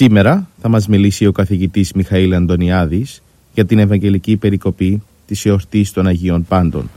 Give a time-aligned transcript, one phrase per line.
[0.00, 3.22] Σήμερα θα μας μιλήσει ο καθηγητής Μιχαήλ Αντωνιάδης
[3.54, 6.90] για την Ευαγγελική Περικοπή της εορτής των Αγίων Πάντων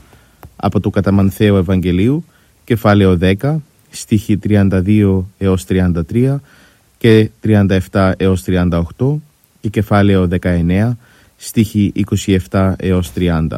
[0.56, 2.24] από το Καταμανθέο Ευαγγελίου,
[2.64, 3.56] κεφάλαιο 10,
[3.90, 6.40] στίχη 32 έως 33
[6.98, 7.30] και
[7.90, 8.80] 37 έως 38
[9.60, 10.96] και κεφάλαιο 19,
[11.36, 11.92] στίχη
[12.50, 13.48] 27 έως 30.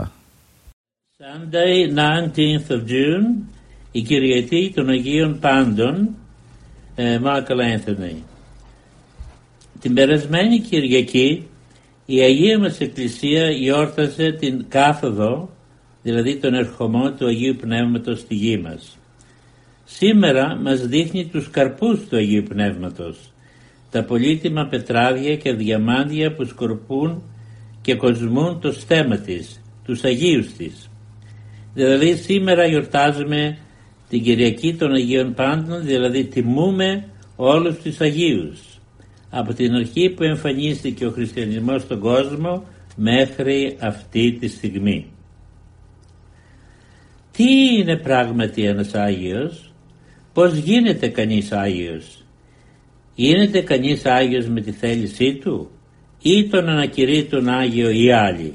[1.19, 3.45] Sunday 19th of June,
[3.93, 6.09] η Κυριακή των Αγίων Πάντων,
[6.95, 8.34] ε, Michael Anthony.
[9.85, 11.47] Την περασμένη Κυριακή
[12.07, 15.51] η Αγία μας Εκκλησία γιόρτασε την κάθοδο,
[16.03, 18.99] δηλαδή τον ερχομό του Αγίου Πνεύματος στη γη μας.
[19.85, 23.33] Σήμερα μας δείχνει τους καρπούς του Αγίου Πνεύματος,
[23.91, 27.23] τα πολύτιμα πετράδια και διαμάντια που σκορπούν
[27.81, 30.91] και κοσμούν το στέμα της, τους Αγίους της.
[31.75, 33.59] Δηλαδή σήμερα γιορτάζουμε
[34.09, 37.05] την Κυριακή των Αγίων Πάντων, δηλαδή τιμούμε
[37.37, 38.74] όλους τους Αγίους
[39.37, 42.65] από την αρχή που εμφανίστηκε ο χριστιανισμός στον κόσμο
[42.97, 45.07] μέχρι αυτή τη στιγμή.
[47.33, 49.73] Τι είναι πράγματι ένας Άγιος,
[50.33, 52.25] πώς γίνεται κανείς Άγιος;
[53.15, 55.71] Γίνεται κανείς Άγιος με τη θέλησή του
[56.23, 58.55] ή τον ανακηρύττουν τον Άγιο ή άλλοι.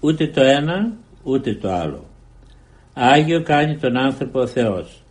[0.00, 2.04] Ούτε το ένα ούτε το άλλο.
[2.92, 5.05] Άγιο κάνει τον άνθρωπο ο Θεός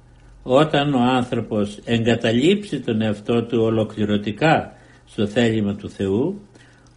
[0.48, 4.74] όταν ο άνθρωπος εγκαταλείψει τον εαυτό του ολοκληρωτικά
[5.06, 6.42] στο θέλημα του Θεού,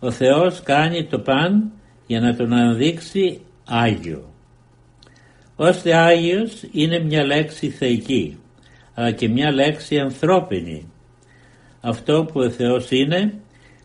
[0.00, 1.72] ο Θεός κάνει το παν
[2.06, 4.32] για να τον αναδείξει Άγιο.
[5.56, 8.38] Ώστε Άγιος είναι μια λέξη θεϊκή,
[8.94, 10.92] αλλά και μια λέξη ανθρώπινη.
[11.80, 13.34] Αυτό που ο Θεός είναι,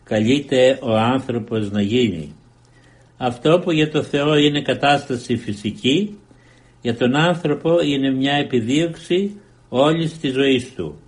[0.04, 2.34] καλείται ο άνθρωπος να γίνει.
[3.16, 6.18] Αυτό που για το Θεό είναι κατάσταση φυσική,
[6.80, 9.38] για τον άνθρωπο είναι μια επιδίωξη
[9.76, 10.98] όλης της ζωής του.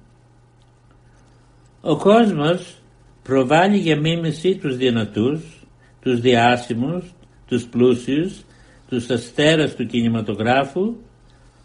[1.80, 2.76] Ο κόσμος
[3.22, 5.66] προβάλλει για μίμηση τους δυνατούς,
[6.00, 7.14] τους διάσημους,
[7.46, 8.44] τους πλούσιους,
[8.88, 10.94] τους αστέρας του κινηματογράφου,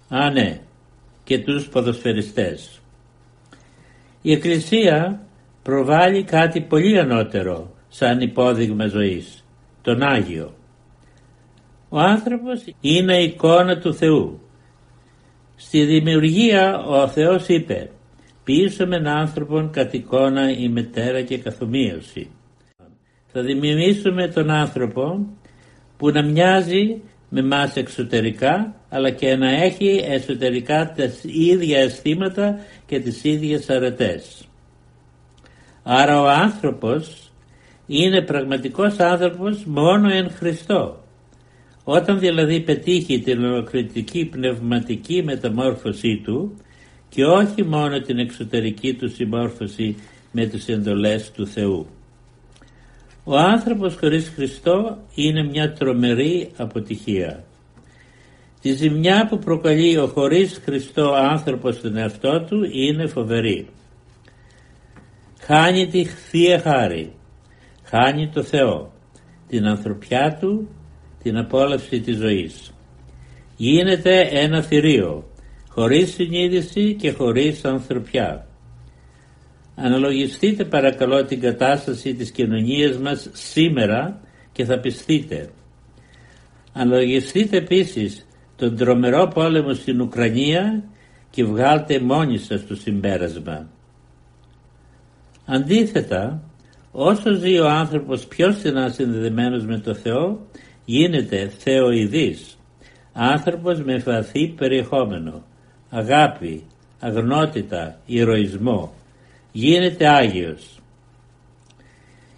[0.09, 0.61] α ναι,
[1.23, 2.81] και τους ποδοσφαιριστές.
[4.21, 5.21] Η Εκκλησία
[5.63, 9.43] προβάλλει κάτι πολύ ανώτερο σαν υπόδειγμα ζωής,
[9.81, 10.53] τον Άγιο.
[11.89, 14.39] Ο άνθρωπος είναι εικόνα του Θεού
[15.63, 17.89] Στη δημιουργία ο Θεός είπε
[18.43, 22.29] «Ποιήσαμε άνθρωπον κατ' εικόνα η μετέρα και καθομοίωση».
[23.31, 25.27] Θα δημιουργήσουμε τον άνθρωπο
[25.97, 32.99] που να μοιάζει με μας εξωτερικά αλλά και να έχει εσωτερικά τα ίδια αισθήματα και
[32.99, 34.47] τις ίδιες αρετές.
[35.83, 37.31] Άρα ο άνθρωπος
[37.87, 41.00] είναι πραγματικός άνθρωπος μόνο εν Χριστώ
[41.83, 46.55] όταν δηλαδή πετύχει την ολοκληρωτική πνευματική μεταμόρφωσή του
[47.09, 49.95] και όχι μόνο την εξωτερική του συμμόρφωση
[50.31, 51.87] με τις εντολές του Θεού.
[53.23, 57.43] Ο άνθρωπος χωρίς Χριστό είναι μια τρομερή αποτυχία.
[58.61, 63.67] Τη ζημιά που προκαλεί ο χωρίς Χριστό άνθρωπος στον εαυτό του είναι φοβερή.
[65.39, 67.13] Χάνει τη Θεία Χάρη,
[67.83, 68.91] χάνει το Θεό,
[69.47, 70.69] την ανθρωπιά του
[71.23, 72.71] την απόλαυση της ζωής.
[73.55, 75.23] Γίνεται ένα θηρίο,
[75.69, 78.47] χωρίς συνείδηση και χωρίς ανθρωπιά.
[79.75, 84.21] Αναλογιστείτε παρακαλώ την κατάσταση της κοινωνίας μας σήμερα
[84.51, 85.49] και θα πιστείτε.
[86.73, 88.25] Αναλογιστείτε επίσης
[88.55, 90.83] τον τρομερό πόλεμο στην Ουκρανία
[91.29, 93.69] και βγάλτε μόνοι σας το συμπέρασμα.
[95.45, 96.43] Αντίθετα,
[96.91, 100.47] όσο ζει ο άνθρωπος πιο στενά συνδεδεμένος με το Θεό,
[100.91, 102.57] γίνεται θεοειδής,
[103.13, 105.43] άνθρωπος με βαθύ περιεχόμενο,
[105.89, 106.63] αγάπη,
[106.99, 108.93] αγνότητα, ηρωισμό,
[109.51, 110.79] γίνεται Άγιος.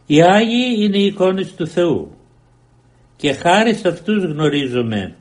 [0.05, 2.11] Οι Άγιοι είναι οι εικόνες του Θεού
[3.15, 5.15] και χάρη σε αυτούς γνωρίζουμε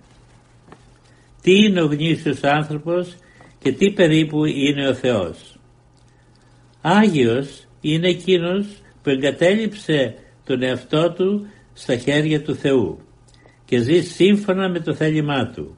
[1.43, 3.17] τι είναι ο γνήσιος άνθρωπος
[3.59, 5.59] και τι περίπου είναι ο Θεός.
[6.81, 8.67] Άγιος είναι εκείνος
[9.03, 10.15] που εγκατέλειψε
[10.45, 12.99] τον εαυτό του στα χέρια του Θεού
[13.73, 15.77] και ζει σύμφωνα με το θέλημά του.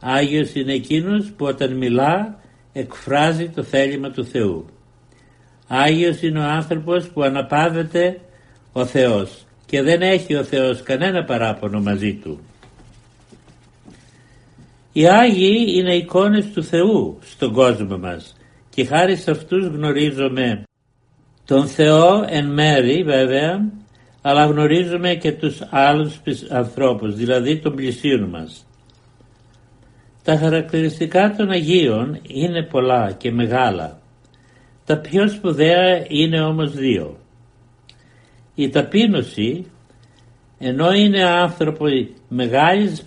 [0.00, 2.40] Άγιος είναι εκείνος που όταν μιλά
[2.72, 4.64] εκφράζει το θέλημα του Θεού.
[5.66, 8.20] Άγιος είναι ο άνθρωπος που αναπαύεται
[8.72, 12.40] ο Θεός και δεν έχει ο Θεός κανένα παράπονο μαζί του.
[14.92, 18.36] Οι Άγιοι είναι εικόνες του Θεού στον κόσμο μας
[18.70, 20.62] και χάρη σε αυτούς γνωρίζουμε
[21.44, 23.72] τον Θεό εν μέρη βέβαια
[24.26, 28.66] αλλά γνωρίζουμε και τους άλλους ανθρώπους δηλαδή των πλησίων μας.
[30.24, 34.00] Τα χαρακτηριστικά των Αγίων είναι πολλά και μεγάλα.
[34.86, 37.18] Τα πιο σπουδαία είναι όμως δύο.
[38.54, 39.66] Η ταπείνωση
[40.58, 43.04] ενώ είναι άνθρωποι μεγάλης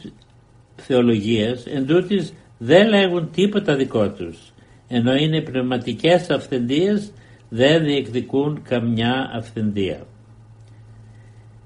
[0.76, 4.54] θεολογίας εντούτοις δεν λέγουν τίποτα δικό τους
[4.88, 7.12] ενώ είναι πνευματικές αυθεντίες
[7.50, 10.06] δεν διεκδικούν καμιά αυθεντία.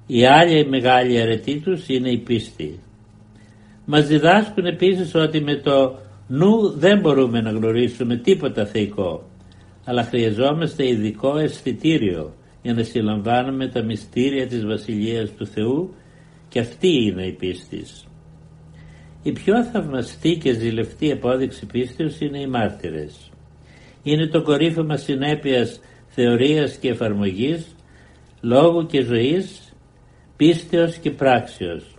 [0.07, 2.80] Η άλλη μεγάλη αρετή τους είναι η πίστη.
[3.86, 9.31] Μας διδάσκουν επίσης ότι με το νου δεν μπορούμε να γνωρίσουμε τίποτα θεϊκό
[9.86, 15.94] αλλά χρειαζόμαστε ειδικό αισθητήριο για να συλλαμβάνουμε τα μυστήρια της Βασιλείας του Θεού
[16.50, 17.86] και αυτή είναι η πίστη.
[19.24, 23.31] Η πιο θαυμαστή και ζηλευτή απόδειξη πίστεως είναι οι μάρτυρες.
[24.03, 27.75] Είναι το κορύφωμα συνέπειας θεωρίας και εφαρμογής,
[28.42, 29.61] λόγου και ζωής,
[30.42, 31.96] πίστεως και πράξεως.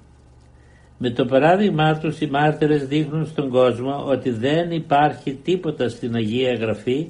[0.98, 6.54] Με το παράδειγμά τους οι μάρτυρες δείχνουν στον κόσμο ότι δεν υπάρχει τίποτα στην Αγία
[6.54, 7.08] Γραφή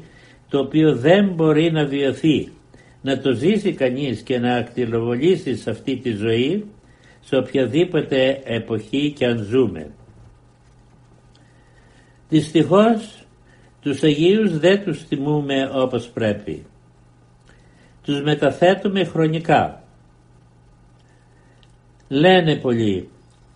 [0.48, 2.52] το οποίο δεν μπορεί να βιωθεί,
[3.02, 6.64] να το ζήσει κανείς και να ακτιλοβολήσει σε αυτή τη ζωή
[7.20, 9.90] σε οποιαδήποτε εποχή και αν ζούμε.
[12.28, 13.24] Δυστυχώς
[13.80, 16.66] τους Αγίους δεν τους θυμούμε όπως πρέπει.
[18.02, 19.81] Τους μεταθέτουμε χρονικά.
[22.14, 23.08] Λένε πολλοί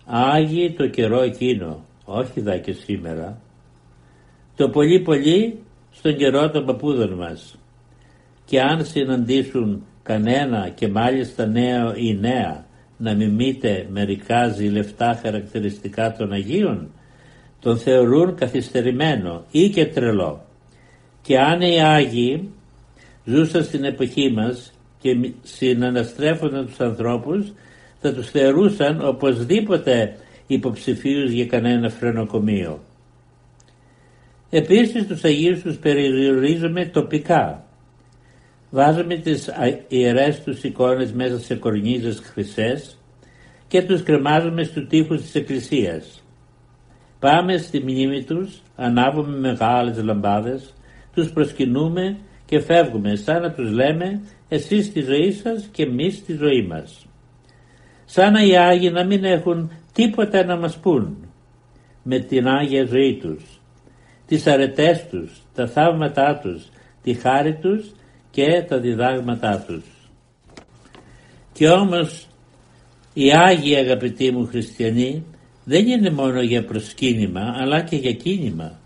[0.05, 3.41] Άγιοι το καιρό εκείνο, όχι δα και σήμερα.
[4.55, 5.59] Το πολύ πολύ
[5.91, 7.57] στον καιρό των παππούδων μας.
[8.45, 12.65] Και αν συναντήσουν κανένα και μάλιστα νέο ή νέα
[12.97, 16.91] να μιμείτε μερικά ζηλευτά χαρακτηριστικά των Αγίων,
[17.59, 20.45] τον θεωρούν καθυστερημένο ή και τρελό.
[21.21, 22.49] Και αν οι Άγιοι
[23.25, 27.53] ζούσαν στην εποχή μας και συναναστρέφονταν τους ανθρώπους,
[27.99, 30.15] θα τους θεωρούσαν οπωσδήποτε
[30.47, 32.79] υποψηφίους για κανένα φρενοκομείο.
[34.49, 37.65] Επίσης τους Αγίους τους περιορίζουμε τοπικά.
[38.69, 39.49] Βάζουμε τις
[39.87, 42.97] ιερές τους εικόνες μέσα σε κορνίζες χρυσές
[43.67, 46.23] και τους κρεμάζουμε στους τοίχους της εκκλησίας.
[47.19, 50.73] Πάμε στη μνήμη τους, ανάβουμε μεγάλες λαμπάδες,
[51.13, 56.33] τους προσκυνούμε και φεύγουμε σαν να τους λέμε εσείς στη ζωή σας και εμείς στη
[56.33, 57.06] ζωή μας.
[58.09, 61.17] Σαν να οι Άγιοι να μην έχουν τίποτα να μας πούν
[62.03, 63.57] με την Άγια ζωή τους
[64.27, 66.69] τις αρετές τους, τα θαύματά τους,
[67.03, 67.91] τη χάρη τους
[68.31, 69.83] και τα διδάγματά τους.
[71.53, 72.27] Και όμως
[73.13, 75.25] οι Άγιοι αγαπητοί μου χριστιανοί
[75.63, 78.79] δεν είναι μόνο για προσκύνημα αλλά και για κίνημα.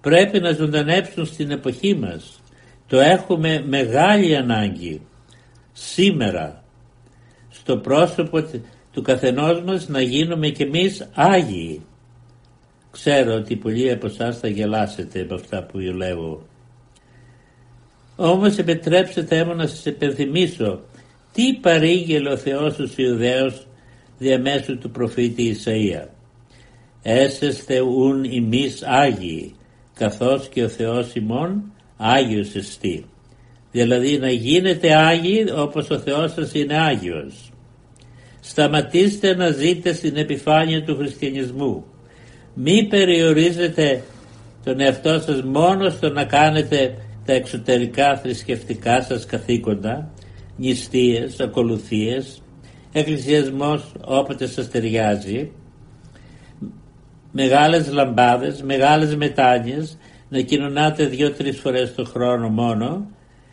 [0.00, 2.40] Πρέπει να ζωντανέψουν στην εποχή μας.
[2.86, 5.00] Το έχουμε μεγάλη ανάγκη
[5.72, 6.59] σήμερα
[7.60, 8.44] στο πρόσωπο
[8.92, 11.80] του καθενός μας να γίνουμε κι εμείς Άγιοι
[12.90, 16.46] Ξέρω ότι πολλοί από εσάς θα γελάσετε με αυτά που λέω.
[18.16, 20.80] Όμως επιτρέψτε μου να σας επενθυμίσω
[21.32, 23.66] τι παρήγγελε ο Θεός στους Ιουδαίους
[24.18, 26.08] διαμέσου του προφήτη Ισαΐα.
[27.02, 29.54] Έσεστε ουν ημείς Άγιοι,
[29.94, 33.04] καθώς και ο Θεός ημών Άγιος εστί.
[33.72, 37.49] Δηλαδή να γίνετε Άγιοι όπως ο Θεός σας είναι Άγιος.
[38.50, 41.84] Σταματήστε να ζείτε στην επιφάνεια του χριστιανισμού.
[42.54, 44.02] Μη περιορίζετε
[44.64, 50.10] τον εαυτό σας μόνο στο να κάνετε τα εξωτερικά θρησκευτικά σας καθήκοντα,
[50.56, 52.42] νηστείες, ακολουθίες,
[52.92, 55.50] εκκλησιασμός όποτε σας ταιριάζει,
[57.32, 63.10] μεγάλες λαμπάδες, μεγάλες μετάνοιες, να κοινωνάτε δύο-τρεις φορές το χρόνο μόνο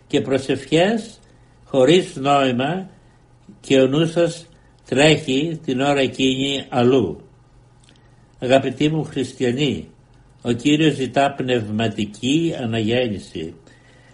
[0.08, 1.20] και προσευχές
[1.63, 2.89] χωρίς νόημα
[3.60, 4.48] και ο νους σας
[4.88, 7.22] τρέχει την ώρα εκείνη αλλού.
[8.39, 9.88] Αγαπητοί μου χριστιανοί,
[10.41, 13.53] ο Κύριος ζητά πνευματική αναγέννηση.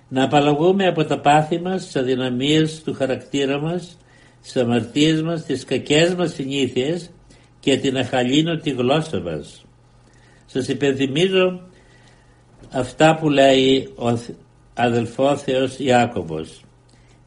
[0.07, 3.97] Να απαλλαγούμε από τα πάθη μας, τις αδυναμίες του χαρακτήρα μας,
[4.41, 7.11] τις αμαρτίες μας, τις κακές μας συνήθειες
[7.59, 9.65] και την αχαλήνωτη γλώσσα μας.
[10.45, 11.61] Σας υπενθυμίζω
[12.71, 14.19] αυτά που λέει ο
[14.73, 16.63] αδελφό Θεός Ιάκωβος.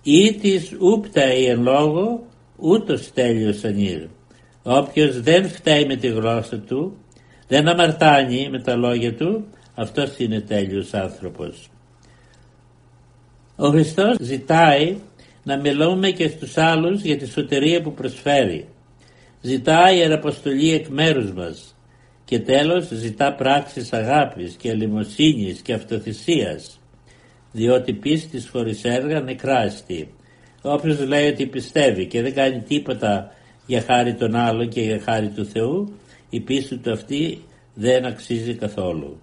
[0.03, 2.26] ή της ούπτα ή εν λόγω
[2.57, 4.07] ούτως τέλειος ανήρ.
[4.63, 6.97] Όποιος δεν φταίει με τη γλώσσα του,
[7.49, 11.71] δεν αμαρτάνει με τα λόγια του, αυτός είναι τέλειος άνθρωπος.
[13.57, 14.97] Ο Χριστός ζητάει
[15.43, 18.69] να μιλούμε και στους άλλους για τη σωτηρία που προσφέρει.
[19.41, 21.77] Ζητάει ιεραποστολή εκ μέρους μας
[22.25, 26.81] και τέλος ζητά πράξεις αγάπης και ελιμοσύνης και αυτοθυσίας
[27.53, 30.15] διότι πίστης χωρίς έργα νεκράστη.
[30.67, 33.33] Όποιος λέει ότι πιστεύει και δεν κάνει τίποτα
[33.67, 35.93] για χάρη των άλλων και για χάρη του Θεού
[36.31, 37.45] η πίστη του αυτή
[37.75, 39.21] δεν αξίζει καθόλου.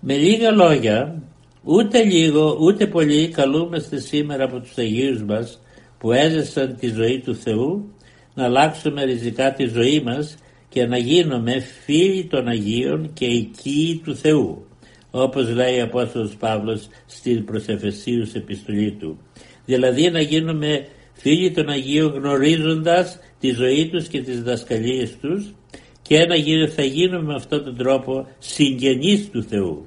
[0.00, 1.22] Με λίγα λόγια
[1.68, 5.60] Ούτε λίγο ούτε πολύ καλούμαστε σήμερα από τους Αγίους μας
[5.98, 7.94] που έζησαν τη ζωή του Θεού
[8.34, 10.36] να αλλάξουμε ριζικά τη ζωή μας
[10.68, 14.66] και να γίνουμε φίλοι των Αγίων και οικοί του Θεού
[15.10, 19.18] όπως λέει ο Απόστολος Παύλος στην προς Εφεσίους επιστολή του.
[19.66, 25.54] Δηλαδή να γίνουμε φίλοι των Αγίων γνωρίζοντας τη ζωή τους και τις δασκαλίες τους
[26.02, 29.86] και να θα γίνουμε με αυτόν τον τρόπο συγγενείς του Θεού.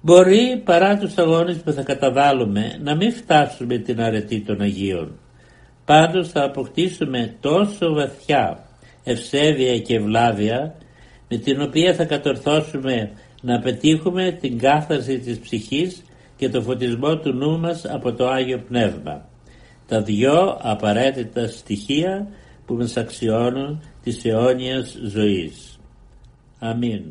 [0.00, 5.18] Μπορεί παρά τους αγώνες που θα καταβάλουμε να μην φτάσουμε την αρετή των Αγίων.
[5.84, 8.68] Πάντως θα αποκτήσουμε τόσο βαθιά
[9.04, 10.74] ευσέβεια και ευλάβεια
[11.28, 13.10] με την οποία θα κατορθώσουμε
[13.42, 16.02] να πετύχουμε την κάθαρση της ψυχής
[16.36, 19.28] και το φωτισμό του νου μας από το Άγιο Πνεύμα.
[19.86, 22.28] Τα δυο απαραίτητα στοιχεία
[22.66, 25.78] που μας αξιώνουν της αιώνιας ζωής.
[26.58, 27.02] Αμήν.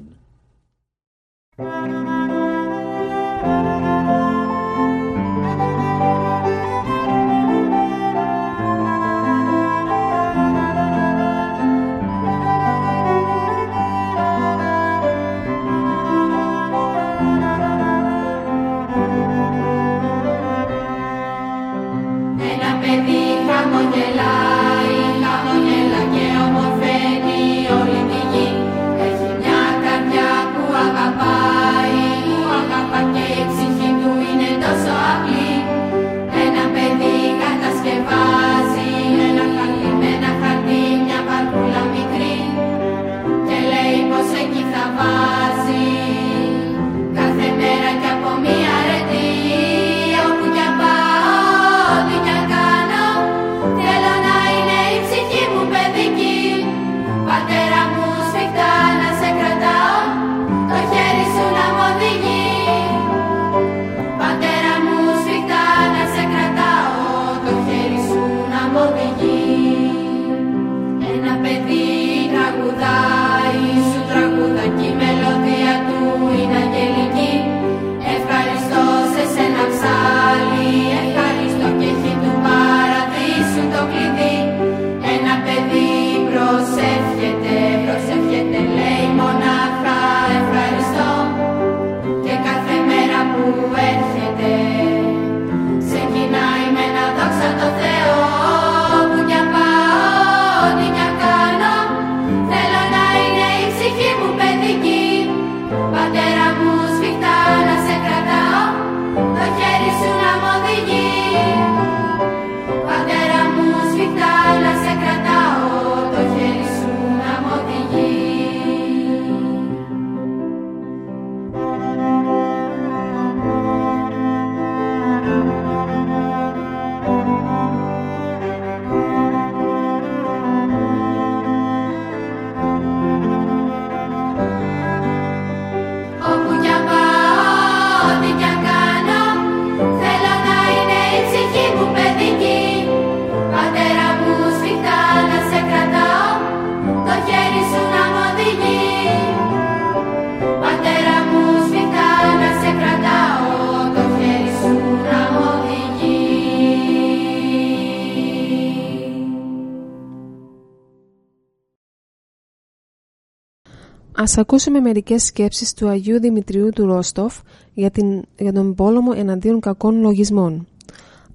[164.18, 167.40] Ας ακούσουμε μερικές σκέψεις του Αγίου Δημητριού του Ρόστοφ
[167.74, 170.68] για, την, για τον πόλεμο εναντίον κακών λογισμών.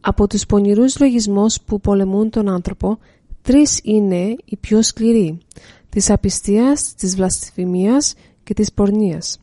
[0.00, 2.98] Από τους πονηρούς λογισμούς που πολεμούν τον άνθρωπο,
[3.42, 5.38] τρεις είναι οι πιο σκληροί,
[5.88, 9.40] της απιστίας, της βλασφημίας και της πορνείας.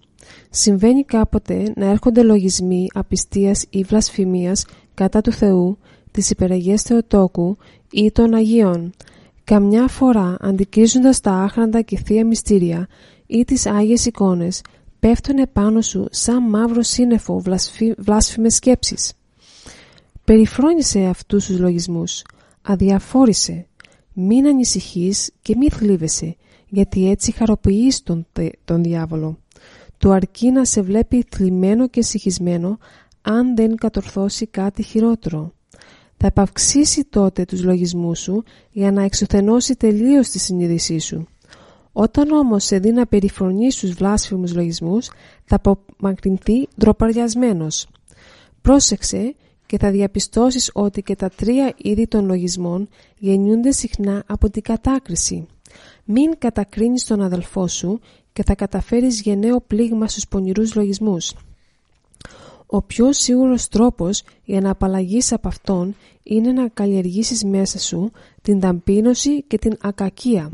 [0.49, 5.77] Συμβαίνει κάποτε να έρχονται λογισμοί απιστίας ή βλασφημίας κατά του Θεού,
[6.11, 7.57] της υπεραγίας Θεοτόκου
[7.91, 8.93] ή των Αγίων,
[9.43, 12.87] καμιά φορά αντικρίζοντας τα άχραντα και θεία μυστήρια
[13.27, 14.61] ή τις Άγιες εικόνες
[14.99, 19.13] πέφτουν επάνω σου σαν μαύρο σύννεφο βλάσφη, βλάσφημες σκέψεις.
[20.23, 22.23] Περιφρόνησε αυτούς τους λογισμούς,
[22.61, 23.67] αδιαφόρησε,
[24.13, 26.35] μην ανησυχείς και μη θλίβεσαι,
[26.67, 28.27] γιατί έτσι χαροποιείς τον,
[28.65, 29.37] τον διάβολο.
[29.97, 32.77] Του αρκεί να σε βλέπει θλιμμένο και συγχυσμένο
[33.21, 35.53] αν δεν κατορθώσει κάτι χειρότερο.
[36.17, 41.27] Θα επαυξήσει τότε τους λογισμούς σου για να εξουθενώσει τελείως τη συνείδησή σου.
[41.99, 45.09] Όταν όμως σε δει να περιφρονείς τους βλάσφημους λογισμούς,
[45.45, 47.87] θα απομακρυνθεί ντροπαριασμένος.
[48.61, 49.35] Πρόσεξε
[49.65, 55.45] και θα διαπιστώσεις ότι και τα τρία είδη των λογισμών γεννιούνται συχνά από την κατάκριση.
[56.03, 57.99] Μην κατακρίνεις τον αδελφό σου
[58.33, 61.33] και θα καταφέρεις γενναίο πλήγμα στους πονηρούς λογισμούς.
[62.65, 68.11] Ο πιο σίγουρος τρόπος για να απαλλαγείς από αυτόν είναι να καλλιεργήσεις μέσα σου
[68.41, 70.51] την ταμπίνωση και την ακακία.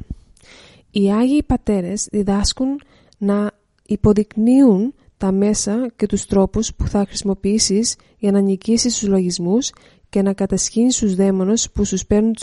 [0.95, 2.81] Οι Άγιοι Πατέρες διδάσκουν
[3.17, 3.51] να
[3.85, 9.71] υποδεικνύουν τα μέσα και τους τρόπους που θα χρησιμοποιήσεις για να νικήσεις τους λογισμούς
[10.09, 11.83] και να κατασχύνεις τους δαίμονες που,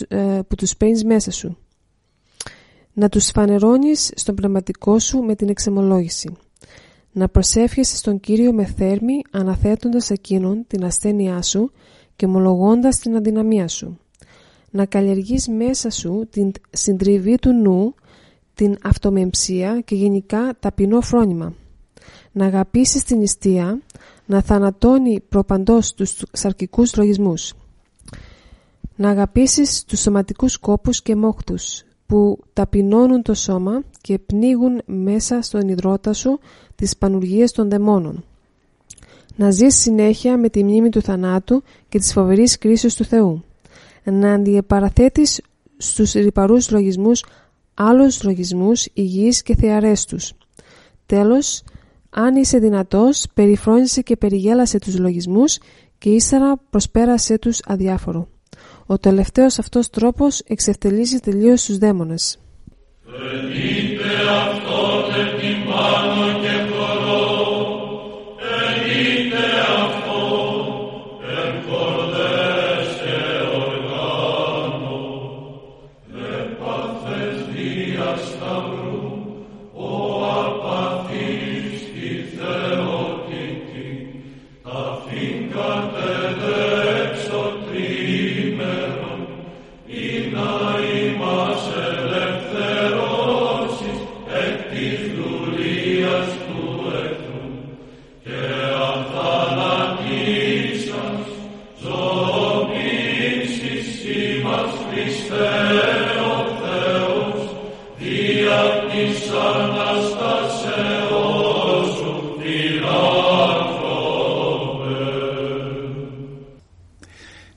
[0.09, 1.57] ε, που τους παίρνεις μέσα σου.
[2.93, 6.37] Να τους φανερώνεις στον πνευματικό σου με την εξεμολόγηση.
[7.13, 11.73] Να προσεύχεσαι στον Κύριο με θέρμη αναθέτοντας εκείνον την ασθένειά σου
[12.17, 13.99] και ομολογώντας την αδυναμία σου.
[14.71, 17.95] Να καλλιεργείς μέσα σου την συντριβή του νου,
[18.61, 21.55] την αυτομεμψία και γενικά ταπεινό φρόνημα
[22.33, 23.81] να αγαπήσεις την νηστεία,
[24.27, 27.55] να θανατώνει προπαντός τους σαρκικούς λογισμούς,
[28.97, 35.69] να αγαπήσεις τους σωματικούς κόπους και μόχτους που ταπεινώνουν το σώμα και πνίγουν μέσα στον
[35.69, 36.39] υδρότα σου
[36.75, 38.25] τις πανουργίες των δαιμόνων.
[39.37, 43.45] Να ζεις συνέχεια με τη μνήμη του θανάτου και της φοβερής κρίσης του Θεού.
[44.05, 45.41] Να αντιεπαραθέτεις
[45.77, 47.25] στους ρηπαρούς λογισμούς
[47.83, 50.33] άλλους λογισμούς υγιείς και θεαρέστους.
[51.07, 51.63] Τέλος,
[52.11, 55.59] αν είσαι δυνατός, περιφρόνησε και περιγέλασε τους λογισμούς
[55.99, 58.29] και ύστερα προσπέρασε τους αδιάφορο.
[58.87, 62.39] Ο τελευταίος αυτός τρόπος εξευτελίζει τελείως τους δαίμονες.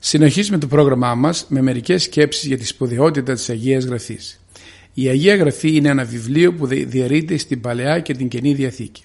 [0.06, 4.40] Συνεχίζουμε το πρόγραμμά μας με μερικές σκέψεις για τη σπουδαιότητα της Αγίας Γραφής.
[4.94, 9.02] Η Αγία Γραφή είναι ένα βιβλίο που διαιρείται στην Παλαιά και την Καινή Διαθήκη.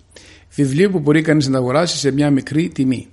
[0.55, 3.07] Βιβλίο που μπορεί κανείς να αγοράσει σε μια μικρή τιμή.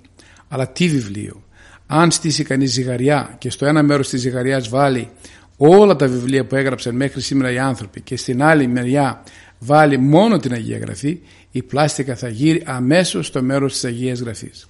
[0.47, 1.43] Αλλά τι βιβλίο.
[1.87, 5.09] Αν στήσει κανείς ζυγαριά και στο ένα μέρος της ζυγαριάς βάλει
[5.57, 9.23] όλα τα βιβλία που έγραψαν μέχρι σήμερα οι άνθρωποι και στην άλλη μεριά
[9.59, 11.19] βάλει μόνο την Αγία Γραφή,
[11.51, 14.67] η πλάστικα θα γύρει αμέσως στο μέρος της Αγίας Γραφής.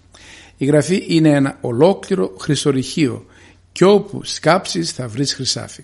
[0.58, 3.26] Η γραφή είναι ένα ολόκληρο χρυσορυχείο
[3.72, 5.84] και όπου σκάψεις θα βρεις χρυσάφι.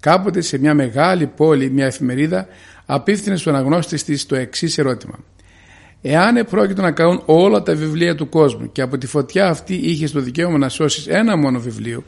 [0.00, 2.46] Κάποτε σε μια μεγάλη πόλη μια εφημερίδα
[2.86, 5.18] απίφθινε στον αγνώστη της το εξής ερώτημα.
[6.02, 10.12] Εάν επρόκειτο να καούν όλα τα βιβλία του κόσμου και από τη φωτιά αυτή είχες
[10.12, 12.04] το δικαίωμα να σώσεις ένα μόνο βιβλίο,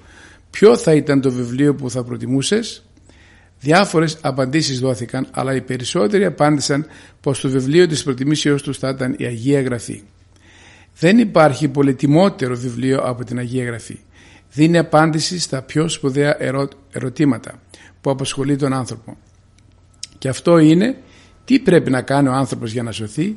[0.51, 2.83] ποιο θα ήταν το βιβλίο που θα προτιμούσες;
[3.61, 6.87] Διάφορες απαντήσεις δόθηκαν, αλλά οι περισσότεροι απάντησαν
[7.21, 10.03] πως το βιβλίο της προτιμήσεως τους θα ήταν η Αγία Γραφή.
[10.99, 13.99] Δεν υπάρχει πολυτιμότερο βιβλίο από την Αγία Γραφή.
[14.53, 16.37] Δίνει απάντηση στα πιο σπουδαία
[16.93, 17.61] ερωτήματα
[18.01, 19.17] που απασχολεί τον άνθρωπο.
[20.19, 20.97] Και αυτό είναι
[21.45, 23.37] τι πρέπει να κάνει ο άνθρωπος για να σωθεί;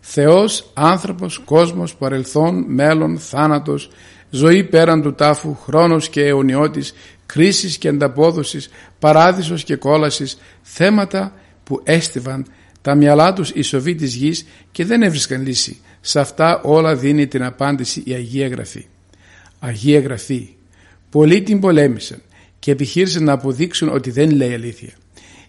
[0.00, 3.90] Θεός, άνθρωπος, κόσμος, παρελθόν, μέλλον, θάνατος,
[4.30, 6.94] ζωή πέραν του τάφου, χρόνος και αιωνιώτης,
[7.26, 11.32] κρίσης και ανταπόδοσης, παράδεισος και κόλασης, θέματα
[11.64, 12.46] που έστειβαν
[12.82, 15.80] τα μυαλά τους οι σοβοί της γης και δεν έβρισκαν λύση.
[16.06, 18.86] Σε αυτά όλα δίνει την απάντηση η Αγία Γραφή.
[19.58, 20.48] Αγία Γραφή.
[21.10, 22.22] Πολλοί την πολέμησαν
[22.58, 24.92] και επιχείρησαν να αποδείξουν ότι δεν λέει αλήθεια.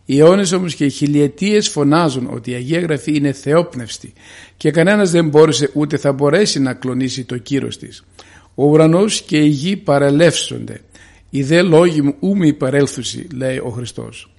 [0.05, 4.13] Οι αιώνες όμως και οι χιλιετίες φωνάζουν ότι η Αγία Γραφή είναι θεόπνευστη
[4.57, 8.03] και κανένας δεν μπόρεσε ούτε θα μπορέσει να κλονίσει το κύρος της.
[8.55, 10.81] Ο ουρανός και η γη παρελεύσονται.
[11.29, 14.31] Οι δε λόγοι μου ου μη παρέλθουσι, λέει ο Χριστός.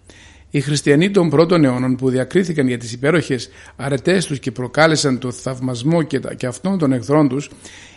[0.50, 5.32] Οι χριστιανοί των πρώτων αιώνων που διακρίθηκαν για τις υπέροχες αρετές τους και προκάλεσαν το
[5.32, 7.50] θαυμασμό και, και αυτών των εχθρών τους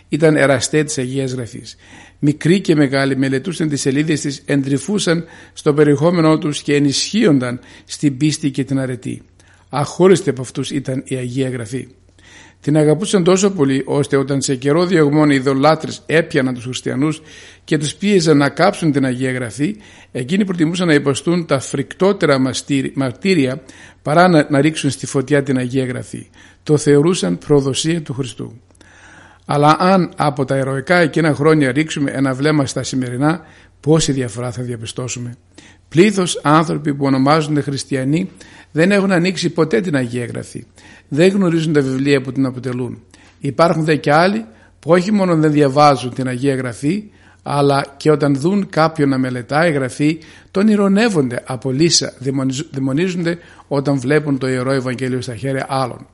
[0.08, 1.76] ήταν εραστέ της Αγίας Γραφής.
[2.18, 8.50] Μικροί και μεγάλοι μελετούσαν τις σελίδες της, εντρυφούσαν στο περιεχόμενό τους και ενισχύονταν στην πίστη
[8.50, 9.22] και την αρετή.
[9.68, 11.88] Αχώριστοι από αυτούς ήταν η Αγία Γραφή.
[12.62, 17.22] Την αγαπούσαν τόσο πολύ ώστε όταν σε καιρό διωγμών οι ειδωλάτρες έπιαναν τους χριστιανούς
[17.64, 19.76] και τους πίεζαν να κάψουν την Αγία Γραφή,
[20.12, 22.38] εκείνοι προτιμούσαν να υποστούν τα φρικτότερα
[22.94, 23.62] μαρτύρια
[24.02, 26.30] παρά να, να ρίξουν στη φωτιά την Αγία Γραφή.
[26.62, 28.60] Το θεωρούσαν προδοσία του Χριστού.
[29.46, 33.40] Αλλά αν από τα ηρωικά εκείνα χρόνια ρίξουμε ένα βλέμμα στα σημερινά,
[33.80, 35.34] πόση διαφορά θα διαπιστώσουμε.
[35.92, 38.30] Πλήθος άνθρωποι που ονομάζονται χριστιανοί
[38.72, 40.64] δεν έχουν ανοίξει ποτέ την Αγία Γραφή.
[41.08, 43.02] Δεν γνωρίζουν τα βιβλία που την αποτελούν.
[43.40, 44.44] Υπάρχουν δε και άλλοι
[44.78, 47.04] που όχι μόνο δεν διαβάζουν την Αγία Γραφή,
[47.42, 50.18] αλλά και όταν δουν κάποιον να μελετάει γραφή,
[50.50, 52.12] τον ηρωνεύονται από λύσα,
[52.70, 56.06] δαιμονίζονται όταν βλέπουν το Ιερό Ευαγγέλιο στα χέρια άλλων.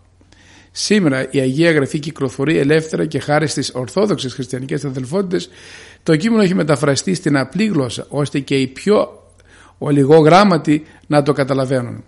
[0.71, 5.51] Σήμερα η Αγία Γραφή κυκλοφορεί ελεύθερα και χάρη στις ορθόδοξες χριστιανικές αδελφότητες,
[6.03, 9.18] το κείμενο έχει μεταφραστεί στην απλή γλώσσα, ώστε και οι πιο
[9.79, 12.05] ολιγόγραμματοι να το καταλαβαίνουν.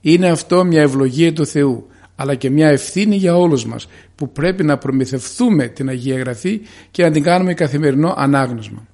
[0.00, 4.64] Είναι αυτό μια ευλογία του Θεού, αλλά και μια ευθύνη για όλους μας, που πρέπει
[4.64, 8.86] να προμηθευθούμε την Αγία Γραφή και να την κάνουμε καθημερινό ανάγνωσμα.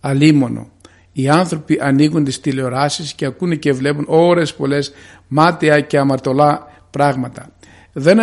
[0.00, 0.70] Αλίμονο.
[1.12, 4.92] Οι άνθρωποι ανοίγουν τις τηλεοράσεις και ακούνε και βλέπουν ώρες πολλές
[5.28, 7.52] μάτια και αμαρτωλά πράγματα.
[7.92, 8.18] Δεν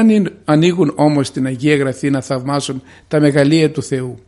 [0.46, 4.20] ανοίγουν όμως την Αγία Γραφή να θαυμάσουν τα μεγαλεία του Θεού.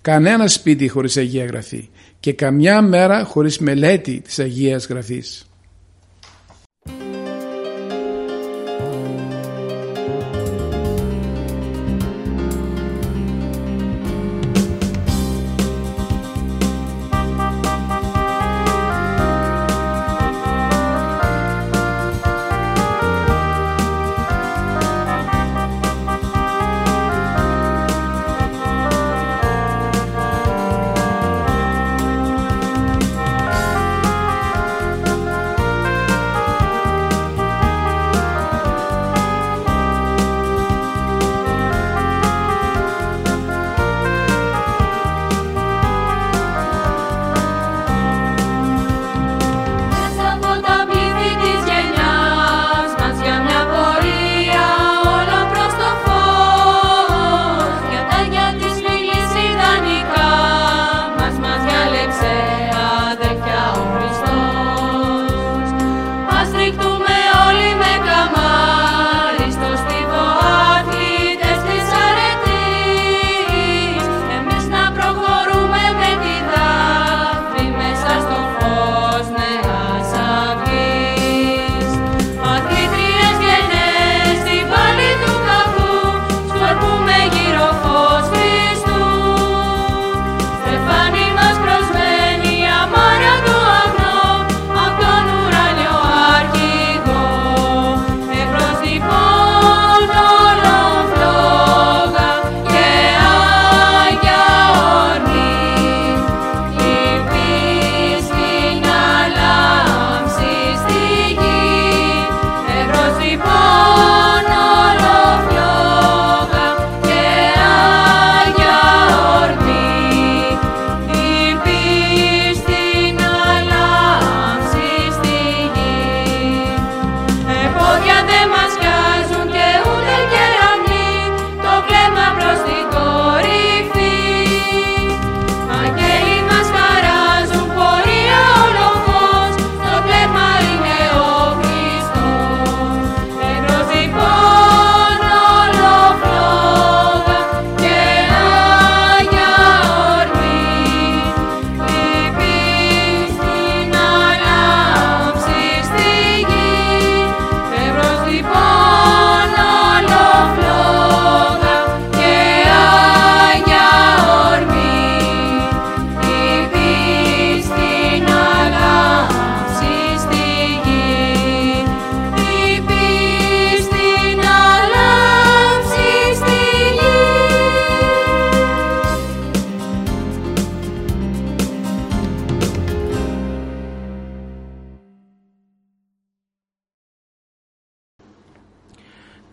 [0.00, 1.88] Κανένα σπίτι χωρίς Αγία Γραφή
[2.20, 5.46] και καμιά μέρα χωρίς μελέτη της Αγίας Γραφής.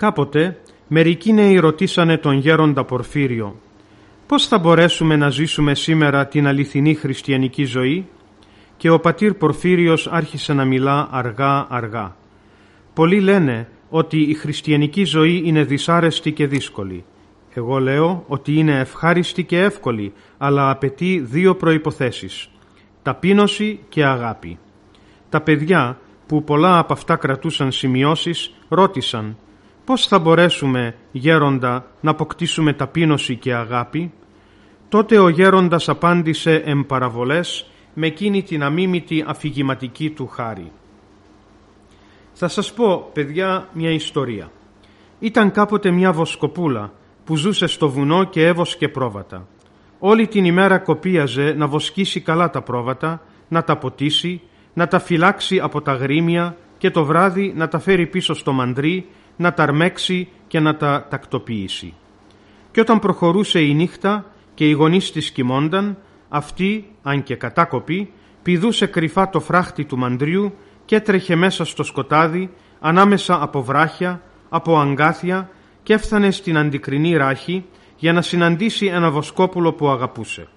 [0.03, 3.59] Κάποτε μερικοί νέοι ρωτήσανε τον γέροντα Πορφύριο
[4.27, 8.07] «Πώς θα μπορέσουμε να ζήσουμε σήμερα την αληθινή χριστιανική ζωή»
[8.77, 12.15] και ο πατήρ Πορφύριος άρχισε να μιλά αργά-αργά.
[12.93, 17.05] Πολλοί λένε ότι η χριστιανική ζωή είναι δυσάρεστη και δύσκολη.
[17.53, 22.49] Εγώ λέω ότι είναι ευχάριστη και εύκολη, αλλά απαιτεί δύο προϋποθέσεις.
[23.01, 24.57] Ταπείνωση και αγάπη.
[25.29, 29.37] Τα παιδιά, που πολλά από αυτά κρατούσαν σημειώσεις, ρώτησαν
[29.85, 34.11] «Πώς θα μπορέσουμε, γέροντα, να αποκτήσουμε ταπείνωση και αγάπη»
[34.93, 40.71] Τότε ο γέροντας απάντησε εμπαραβολές με εκείνη την αμίμητη αφηγηματική του χάρη.
[42.33, 44.51] Θα σας πω, παιδιά, μια ιστορία.
[45.19, 46.91] Ήταν κάποτε μια βοσκοπούλα
[47.23, 49.47] που ζούσε στο βουνό και έβοσκε πρόβατα.
[49.99, 54.41] Όλη την ημέρα κοπίαζε να βοσκήσει καλά τα πρόβατα, να τα ποτίσει,
[54.73, 59.07] να τα φυλάξει από τα γρήμια και το βράδυ να τα φέρει πίσω στο μαντρί,
[59.35, 61.93] να τα αρμέξει και να τα τακτοποιήσει.
[62.71, 65.97] Και όταν προχωρούσε η νύχτα και οι γονείς της κοιμόνταν,
[66.29, 68.11] αυτή, αν και κατάκοπη,
[68.43, 70.53] πηδούσε κρυφά το φράχτη του μαντριού
[70.85, 75.49] και έτρεχε μέσα στο σκοτάδι, ανάμεσα από βράχια, από αγκάθια
[75.83, 77.65] και έφτανε στην αντικρινή ράχη
[77.97, 80.47] για να συναντήσει ένα βοσκόπουλο που αγαπούσε.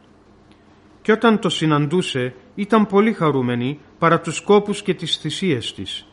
[1.03, 6.07] Και όταν το συναντούσε ήταν πολύ χαρούμενη παρά τους κόπους και τις θυσίες της.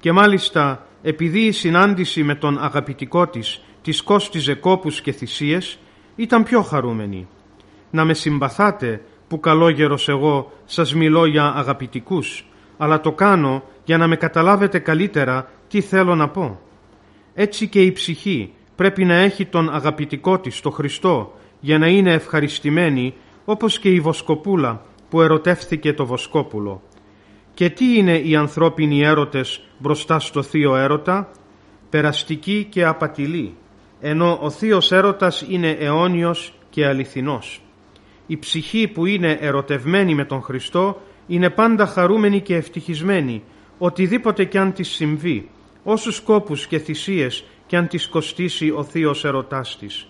[0.00, 5.78] Και μάλιστα επειδή η συνάντηση με τον αγαπητικό της της κόστιζε κόπους και θυσίες
[6.16, 7.26] ήταν πιο χαρούμενη.
[7.90, 14.06] Να με συμπαθάτε που καλόγερος εγώ σας μιλώ για αγαπητικούς, αλλά το κάνω για να
[14.06, 16.60] με καταλάβετε καλύτερα τι θέλω να πω.
[17.34, 22.12] Έτσι και η ψυχή πρέπει να έχει τον αγαπητικό της, το Χριστό, για να είναι
[22.12, 26.82] ευχαριστημένη, όπως και η βοσκοπούλα που ερωτεύθηκε το βοσκόπουλο.
[27.58, 31.30] Και τι είναι οι ανθρώπινοι έρωτες μπροστά στο θείο έρωτα,
[31.90, 33.54] περαστική και απατηλή,
[34.00, 37.60] ενώ ο θείος έρωτας είναι αιώνιος και αληθινός.
[38.26, 43.42] Η ψυχή που είναι ερωτευμένη με τον Χριστό είναι πάντα χαρούμενη και ευτυχισμένη,
[43.78, 45.48] οτιδήποτε κι αν της συμβεί,
[45.82, 50.06] όσους σκόπους και θυσίες κι αν της κοστίσει ο θείος ερωτάς της.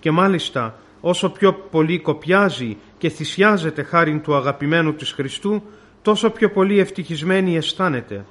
[0.00, 5.62] Και μάλιστα όσο πιο πολύ κοπιάζει και θυσιάζεται χάριν του αγαπημένου της Χριστού,
[6.04, 8.24] τόσο πιο πολύ ευτυχισμένη αισθάνεται.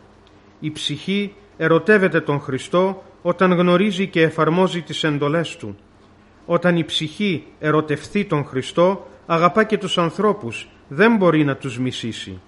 [0.60, 5.78] Η ψυχή ερωτεύεται τον Χριστό όταν γνωρίζει και εφαρμόζει τις εντολές Του.
[6.46, 12.40] Όταν η ψυχή ερωτευθεί τον Χριστό, αγαπά και τους ανθρώπους, δεν μπορεί να τους μισήσει.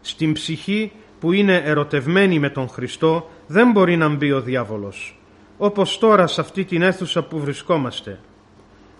[0.00, 5.20] Στην ψυχή που είναι ερωτευμένη με τον Χριστό δεν μπορεί να μπει ο διάβολος.
[5.58, 8.20] Όπως τώρα σε αυτή την αίθουσα που βρισκόμαστε.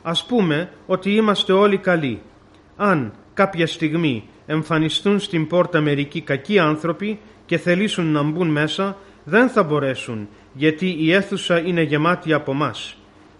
[0.02, 2.20] Ας πούμε ότι είμαστε όλοι καλοί.
[2.76, 9.48] Αν κάποια στιγμή εμφανιστούν στην πόρτα μερικοί κακοί άνθρωποι και θελήσουν να μπουν μέσα, δεν
[9.48, 12.96] θα μπορέσουν, γιατί η αίθουσα είναι γεμάτη από μας.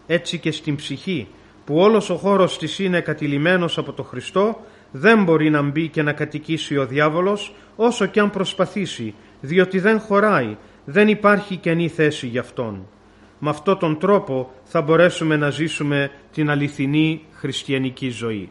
[0.07, 1.27] Έτσι και στην ψυχή,
[1.65, 6.03] που όλος ο χώρος της είναι κατηλημένος από το Χριστό, δεν μπορεί να μπει και
[6.03, 12.27] να κατοικήσει ο διάβολος, όσο και αν προσπαθήσει, διότι δεν χωράει, δεν υπάρχει καινή θέση
[12.27, 12.87] για αυτόν.
[13.39, 18.51] Με αυτόν τον τρόπο θα μπορέσουμε να ζήσουμε την αληθινή χριστιανική ζωή.